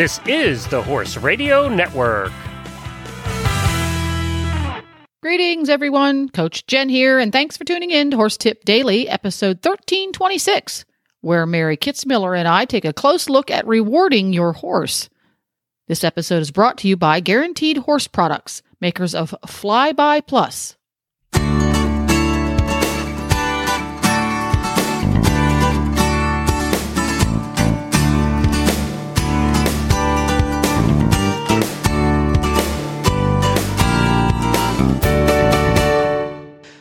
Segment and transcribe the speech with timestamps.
[0.00, 2.32] This is the Horse Radio Network.
[5.22, 6.30] Greetings, everyone.
[6.30, 10.86] Coach Jen here, and thanks for tuning in to Horse Tip Daily, episode 1326,
[11.20, 15.10] where Mary Kitzmiller and I take a close look at rewarding your horse.
[15.86, 20.78] This episode is brought to you by Guaranteed Horse Products, makers of Flyby Plus.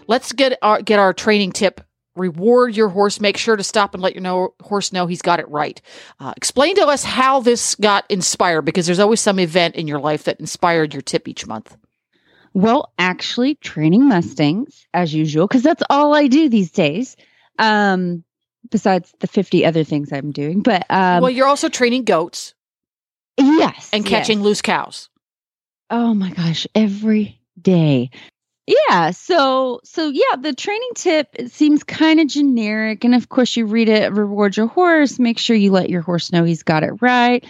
[0.09, 1.81] Let's get our get our training tip.
[2.15, 3.21] Reward your horse.
[3.21, 5.79] Make sure to stop and let your know, horse know he's got it right.
[6.19, 9.99] Uh, explain to us how this got inspired, because there's always some event in your
[9.99, 11.77] life that inspired your tip each month.
[12.55, 17.15] Well, actually, training Mustangs as usual, because that's all I do these days.
[17.59, 18.23] Um,
[18.71, 20.61] besides the 50 other things I'm doing.
[20.61, 22.55] But um, well, you're also training goats.
[23.37, 23.89] Yes.
[23.93, 24.45] And catching yes.
[24.45, 25.09] loose cows.
[25.89, 28.09] Oh my gosh, every day.
[28.69, 33.55] Yeah, so so yeah, the training tip it seems kind of generic and of course
[33.57, 36.83] you read it reward your horse, make sure you let your horse know he's got
[36.83, 37.43] it right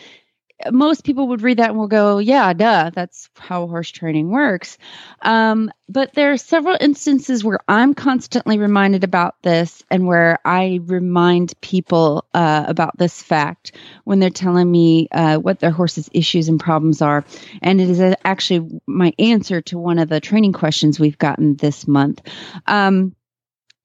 [0.71, 4.77] most people would read that and will go, yeah, duh, that's how horse training works.
[5.21, 10.79] Um, but there are several instances where I'm constantly reminded about this and where I
[10.83, 13.71] remind people uh, about this fact
[14.03, 17.25] when they're telling me uh, what their horse's issues and problems are.
[17.61, 21.87] And it is actually my answer to one of the training questions we've gotten this
[21.87, 22.21] month.
[22.67, 23.15] Um,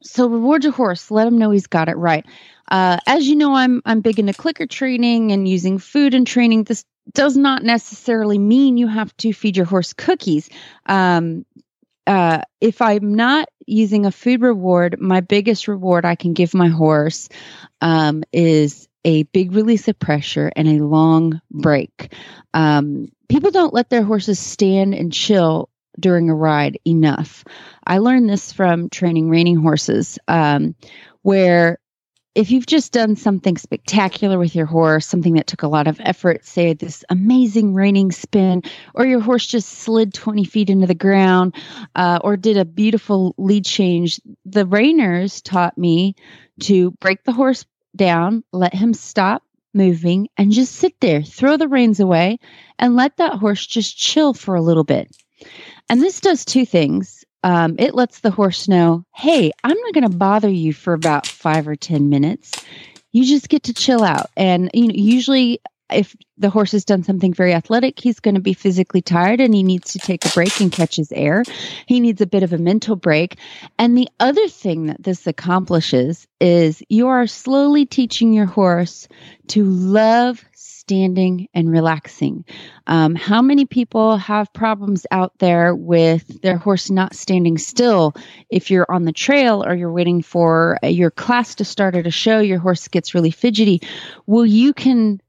[0.05, 2.25] so reward your horse, let him know he's got it right.
[2.71, 6.65] Uh, as you know, I'm I'm big into clicker training and using food and training.
[6.65, 10.49] This does not necessarily mean you have to feed your horse cookies.
[10.87, 11.45] Um,
[12.07, 16.69] uh, if I'm not using a food reward, my biggest reward I can give my
[16.69, 17.29] horse
[17.81, 22.13] um, is a big release of pressure and a long break.
[22.53, 25.69] Um, people don't let their horses stand and chill
[25.99, 27.45] during a ride enough.
[27.87, 30.75] I learned this from training reining horses, um,
[31.23, 31.79] where
[32.35, 36.01] if you've just done something spectacular with your horse, something that took a lot of
[36.01, 38.63] effort, say this amazing reining spin,
[38.95, 41.55] or your horse just slid 20 feet into the ground,
[41.95, 46.17] uh, or did a beautiful lead change, the reiners taught me
[46.61, 51.69] to break the horse down, let him stop moving, and just sit there, throw the
[51.69, 52.39] reins away,
[52.79, 55.15] and let that horse just chill for a little bit.
[55.89, 60.11] And this does two things um, it lets the horse know, hey, I'm not going
[60.11, 62.65] to bother you for about five or 10 minutes.
[63.13, 64.31] You just get to chill out.
[64.35, 65.61] And, you know, usually
[65.93, 69.55] if the horse has done something very athletic, he's going to be physically tired and
[69.55, 71.45] he needs to take a break and catch his air.
[71.87, 73.37] He needs a bit of a mental break.
[73.79, 79.07] And the other thing that this accomplishes is you are slowly teaching your horse
[79.49, 80.43] to love
[80.87, 82.45] standing and relaxing.
[82.87, 88.15] Um, how many people have problems out there with their horse not standing still?
[88.51, 92.11] If you're on the trail or you're waiting for your class to start at a
[92.11, 93.81] show, your horse gets really fidgety.
[94.27, 95.23] Well, you can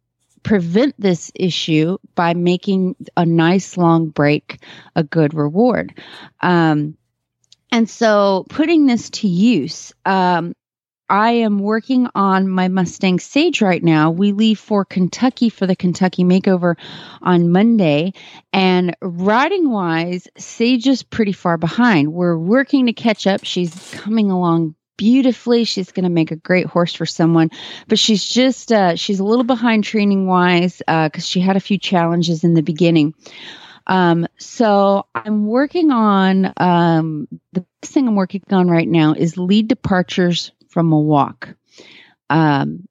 [0.43, 4.59] prevent this issue by making a nice long break
[4.93, 5.93] a good reward.
[6.41, 6.97] Um,
[7.71, 10.53] and so putting this to use, um,
[11.09, 14.09] I am working on my Mustang Sage right now.
[14.09, 16.75] We leave for Kentucky for the Kentucky makeover
[17.21, 18.13] on Monday.
[18.51, 22.11] And riding wise, Sage is pretty far behind.
[22.11, 23.43] We're working to catch up.
[23.43, 25.65] She's coming along beautifully.
[25.65, 27.51] She's going to make a great horse for someone,
[27.87, 31.61] but she's just, uh, she's a little behind training wise because uh, she had a
[31.61, 33.13] few challenges in the beginning.
[33.87, 39.67] Um, so I'm working on um, the thing I'm working on right now is lead
[39.67, 41.55] departures from a walk.
[42.29, 42.85] Um,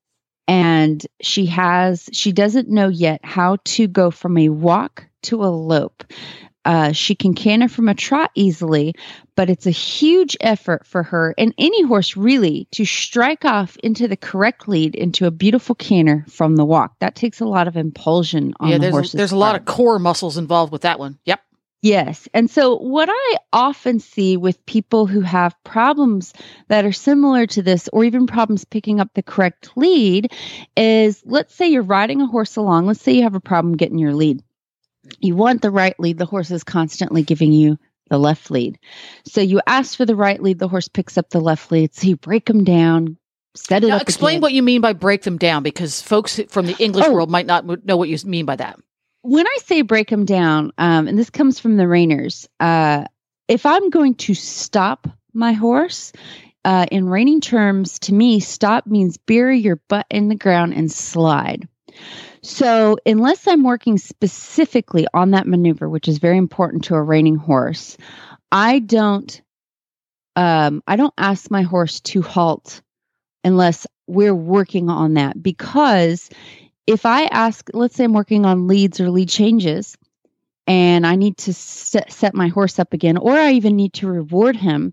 [0.48, 5.52] and she has, she doesn't know yet how to go from a walk to a
[5.52, 6.02] lope.
[6.64, 8.94] Uh, she can canter from a trot easily,
[9.36, 14.08] but it's a huge effort for her and any horse really to strike off into
[14.08, 16.94] the correct lead into a beautiful canter from the walk.
[17.00, 19.66] That takes a lot of impulsion on yeah, the there's, horse's There's a lot of
[19.66, 21.18] core muscles involved with that one.
[21.26, 21.40] Yep.
[21.84, 22.26] Yes.
[22.32, 26.32] And so, what I often see with people who have problems
[26.68, 30.32] that are similar to this, or even problems picking up the correct lead,
[30.78, 32.86] is let's say you're riding a horse along.
[32.86, 34.42] Let's say you have a problem getting your lead.
[35.20, 37.78] You want the right lead, the horse is constantly giving you
[38.08, 38.78] the left lead.
[39.26, 41.94] So, you ask for the right lead, the horse picks up the left lead.
[41.94, 43.18] So, you break them down,
[43.56, 44.02] set it now, up.
[44.02, 44.40] Explain again.
[44.40, 47.12] what you mean by break them down because folks from the English Oh.
[47.12, 48.80] world might not know what you mean by that.
[49.24, 53.04] When I say break them down, um, and this comes from the reiners, uh,
[53.48, 56.12] if I'm going to stop my horse,
[56.66, 60.92] uh, in reining terms, to me, stop means bury your butt in the ground and
[60.92, 61.66] slide.
[62.42, 67.36] So, unless I'm working specifically on that maneuver, which is very important to a reining
[67.36, 67.96] horse,
[68.52, 69.40] I don't
[70.36, 72.82] um, I don't ask my horse to halt
[73.42, 76.28] unless we're working on that because
[76.86, 79.96] if I ask, let's say I'm working on leads or lead changes
[80.66, 84.06] and I need to set, set my horse up again, or I even need to
[84.06, 84.92] reward him.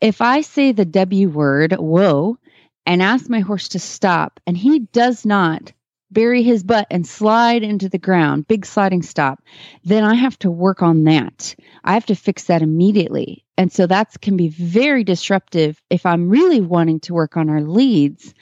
[0.00, 2.38] If I say the W word, whoa,
[2.86, 5.72] and ask my horse to stop, and he does not
[6.10, 9.42] bury his butt and slide into the ground, big sliding stop,
[9.84, 11.54] then I have to work on that.
[11.84, 13.44] I have to fix that immediately.
[13.58, 17.60] And so that can be very disruptive if I'm really wanting to work on our
[17.60, 18.32] leads.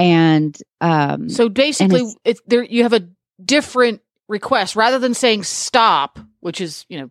[0.00, 2.62] And um, so basically, it's, it's there.
[2.62, 3.08] You have a
[3.44, 7.10] different request rather than saying stop, which is you know,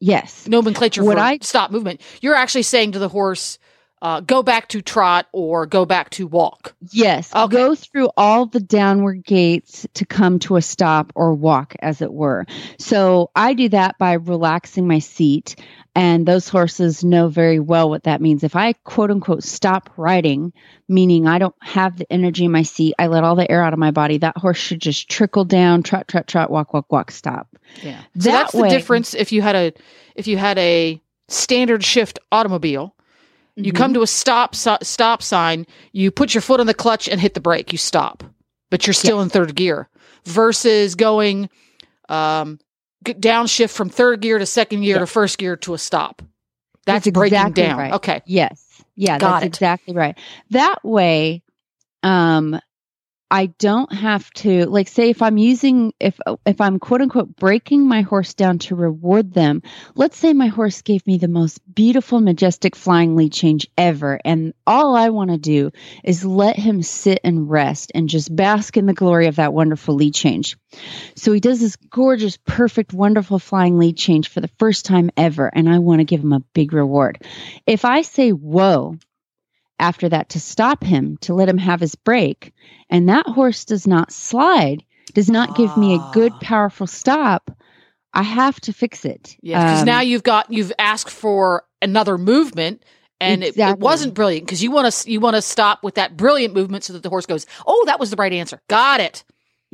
[0.00, 2.00] yes, nomenclature what for I, stop movement.
[2.20, 3.58] You're actually saying to the horse,
[4.02, 6.74] uh, go back to trot or go back to walk.
[6.90, 7.32] Yes.
[7.34, 7.56] Okay.
[7.56, 12.12] Go through all the downward gaits to come to a stop or walk, as it
[12.12, 12.44] were.
[12.78, 15.54] So I do that by relaxing my seat.
[15.94, 18.42] And those horses know very well what that means.
[18.42, 20.52] If I quote unquote stop riding,
[20.88, 23.74] meaning I don't have the energy in my seat, I let all the air out
[23.74, 27.10] of my body, that horse should just trickle down, trot, trot, trot, walk, walk, walk,
[27.10, 27.46] stop.
[27.82, 28.00] Yeah.
[28.00, 29.72] So that that's way, the difference if you had a
[30.16, 32.96] if you had a standard shift automobile
[33.56, 33.76] you mm-hmm.
[33.76, 37.20] come to a stop so, stop sign, you put your foot on the clutch and
[37.20, 38.24] hit the brake, you stop.
[38.70, 39.90] But you're still in third gear
[40.24, 41.50] versus going
[42.08, 42.58] um,
[43.04, 46.22] downshift from third gear to second gear to first gear to a stop.
[46.86, 47.78] That's, that's breaking exactly down.
[47.78, 47.92] Right.
[47.92, 48.22] Okay.
[48.24, 48.82] Yes.
[48.96, 49.48] Yeah, Got that's it.
[49.48, 50.18] exactly right.
[50.50, 51.42] That way,
[52.02, 52.58] um,
[53.32, 57.88] I don't have to like say if I'm using if if I'm quote unquote breaking
[57.88, 59.62] my horse down to reward them.
[59.94, 64.52] Let's say my horse gave me the most beautiful majestic flying lead change ever and
[64.66, 65.70] all I want to do
[66.04, 69.94] is let him sit and rest and just bask in the glory of that wonderful
[69.94, 70.58] lead change.
[71.16, 75.46] So he does this gorgeous perfect wonderful flying lead change for the first time ever
[75.46, 77.24] and I want to give him a big reward.
[77.66, 78.98] If I say whoa
[79.78, 82.52] after that to stop him, to let him have his break.
[82.90, 84.84] And that horse does not slide,
[85.14, 86.38] does not give me a good, ah.
[86.40, 87.50] powerful stop.
[88.14, 89.36] I have to fix it.
[89.42, 92.84] Yeah, because um, now you've got you've asked for another movement,
[93.20, 93.62] and exactly.
[93.62, 96.54] it, it, wasn't brilliant because you want to you want to stop with that brilliant
[96.54, 98.60] movement so that the horse goes, "Oh, that was the right answer.
[98.68, 99.24] Got it."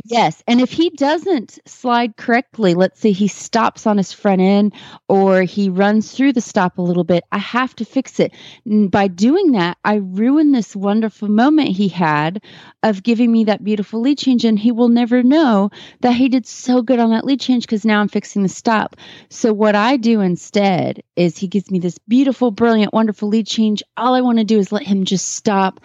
[0.05, 0.43] Yes.
[0.47, 4.73] And if he doesn't slide correctly, let's say he stops on his front end
[5.09, 8.33] or he runs through the stop a little bit, I have to fix it.
[8.65, 12.43] And by doing that, I ruin this wonderful moment he had
[12.85, 14.45] of giving me that beautiful lead change.
[14.45, 15.71] And he will never know
[16.01, 18.95] that he did so good on that lead change because now I'm fixing the stop.
[19.31, 23.83] So what I do instead is he gives me this beautiful, brilliant, wonderful lead change.
[23.97, 25.81] All I want to do is let him just stop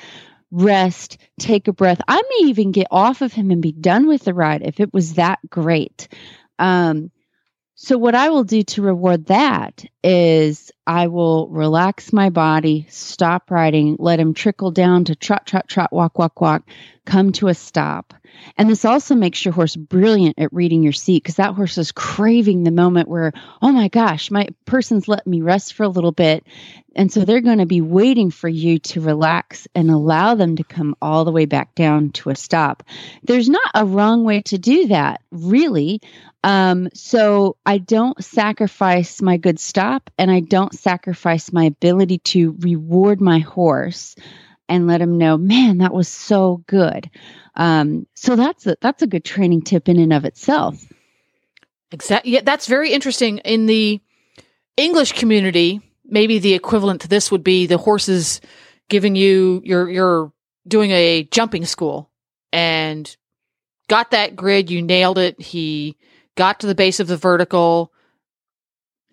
[0.54, 2.00] rest, take a breath.
[2.08, 4.94] I may even get off of him and be done with the ride if it
[4.94, 6.08] was that great.
[6.60, 7.12] Um,
[7.76, 13.50] so, what I will do to reward that is I will relax my body, stop
[13.50, 16.70] riding, let him trickle down to trot, trot, trot, walk, walk, walk,
[17.06, 18.14] come to a stop.
[18.58, 21.92] And this also makes your horse brilliant at reading your seat because that horse is
[21.92, 26.12] craving the moment where, oh my gosh, my person's let me rest for a little
[26.12, 26.46] bit.
[26.96, 30.64] And so they're going to be waiting for you to relax and allow them to
[30.64, 32.84] come all the way back down to a stop.
[33.24, 36.02] There's not a wrong way to do that, really.
[36.44, 42.56] Um, so I don't sacrifice my good stop and I don't sacrifice my ability to
[42.60, 44.16] reward my horse
[44.70, 47.10] and let him know, man, that was so good.
[47.56, 50.84] Um, so that's a, that's a good training tip in and of itself.
[51.92, 52.32] Exactly.
[52.32, 53.38] Yeah, that's very interesting.
[53.40, 54.02] In the
[54.78, 58.42] English community, maybe the equivalent to this would be the horses
[58.90, 60.34] giving you you're you're
[60.68, 62.10] doing a jumping school
[62.52, 63.16] and
[63.88, 65.40] got that grid, you nailed it.
[65.40, 65.98] He
[66.36, 67.93] got to the base of the vertical,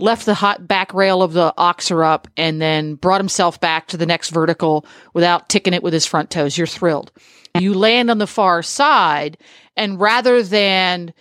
[0.00, 3.96] left the hot back rail of the oxer up, and then brought himself back to
[3.96, 6.56] the next vertical without ticking it with his front toes.
[6.56, 7.12] You're thrilled.
[7.58, 9.38] You land on the far side,
[9.76, 11.12] and rather than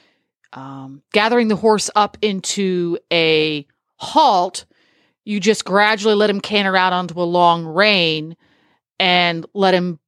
[0.54, 3.68] um, gathering the horse up into a
[3.98, 4.66] halt,
[5.26, 8.36] you just gradually let him canter out onto a long rein
[9.00, 10.00] and let him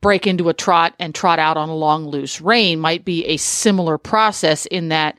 [0.00, 3.38] break into a trot and trot out on a long loose rein might be a
[3.38, 5.18] similar process in that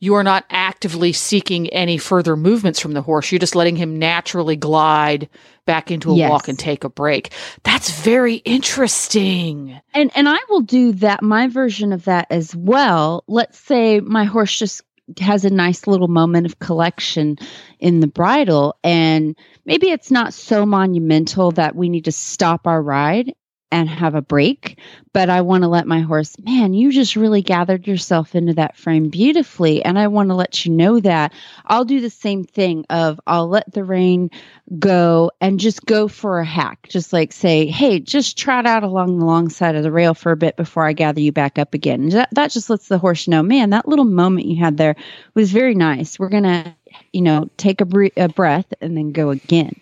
[0.00, 3.30] you are not actively seeking any further movements from the horse.
[3.30, 5.28] You're just letting him naturally glide
[5.66, 6.30] back into a yes.
[6.30, 7.32] walk and take a break.
[7.62, 9.78] That's very interesting.
[9.92, 13.24] And and I will do that my version of that as well.
[13.28, 14.82] Let's say my horse just
[15.18, 17.36] has a nice little moment of collection
[17.80, 22.80] in the bridle and maybe it's not so monumental that we need to stop our
[22.80, 23.34] ride
[23.72, 24.78] and have a break,
[25.12, 28.76] but I want to let my horse, man, you just really gathered yourself into that
[28.76, 29.84] frame beautifully.
[29.84, 31.32] And I want to let you know that
[31.66, 34.30] I'll do the same thing of I'll let the rein
[34.78, 36.88] go and just go for a hack.
[36.88, 40.32] Just like say, hey, just trot out along the long side of the rail for
[40.32, 42.08] a bit before I gather you back up again.
[42.10, 44.96] That, that just lets the horse know, man, that little moment you had there
[45.34, 46.18] was very nice.
[46.18, 46.74] We're going to,
[47.12, 49.80] you know, take a, a breath and then go again.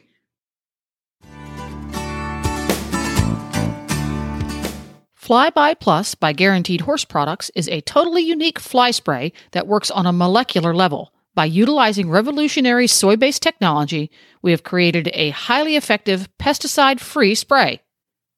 [5.29, 10.07] Flyby Plus by Guaranteed Horse Products is a totally unique fly spray that works on
[10.07, 11.13] a molecular level.
[11.35, 17.83] By utilizing revolutionary soy based technology, we have created a highly effective pesticide free spray.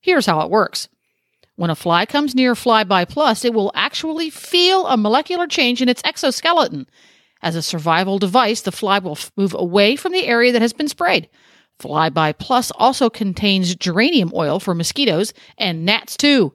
[0.01, 0.89] Here's how it works.
[1.55, 5.89] When a fly comes near Flyby Plus, it will actually feel a molecular change in
[5.89, 6.89] its exoskeleton.
[7.41, 10.73] As a survival device, the fly will f- move away from the area that has
[10.73, 11.29] been sprayed.
[11.79, 16.53] Flyby Plus also contains geranium oil for mosquitoes and gnats too.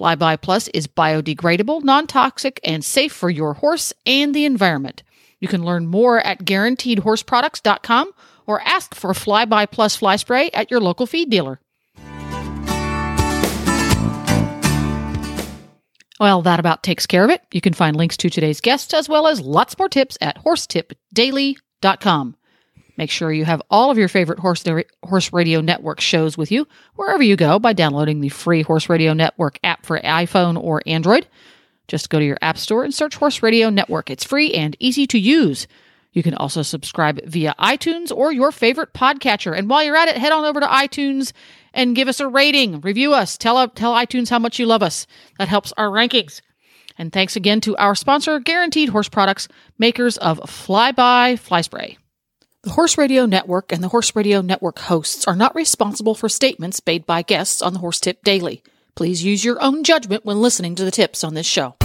[0.00, 5.02] Flyby Plus is biodegradable, non toxic, and safe for your horse and the environment.
[5.40, 8.12] You can learn more at guaranteedhorseproducts.com
[8.46, 11.60] or ask for Flyby Plus fly spray at your local feed dealer.
[16.18, 17.42] Well, that about takes care of it.
[17.52, 22.36] You can find links to today's guests as well as lots more tips at horsetipdaily.com.
[23.00, 24.62] Make sure you have all of your favorite Horse,
[25.02, 29.14] Horse Radio Network shows with you wherever you go by downloading the free Horse Radio
[29.14, 31.26] Network app for iPhone or Android.
[31.88, 34.10] Just go to your App Store and search Horse Radio Network.
[34.10, 35.66] It's free and easy to use.
[36.12, 39.56] You can also subscribe via iTunes or your favorite podcatcher.
[39.56, 41.32] And while you're at it, head on over to iTunes
[41.72, 42.82] and give us a rating.
[42.82, 43.38] Review us.
[43.38, 45.06] Tell, tell iTunes how much you love us.
[45.38, 46.42] That helps our rankings.
[46.98, 51.96] And thanks again to our sponsor, Guaranteed Horse Products, makers of Flyby Fly Spray.
[52.62, 56.82] The Horse Radio Network and the Horse Radio Network hosts are not responsible for statements
[56.86, 58.62] made by guests on the Horse Tip Daily.
[58.94, 61.76] Please use your own judgment when listening to the tips on this show.